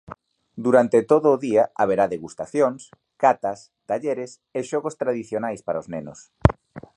[0.65, 2.81] Durante todo o día haberá degustacións,
[3.23, 3.59] catas,
[3.89, 6.19] talleres e xogos tradicionais para os nenos.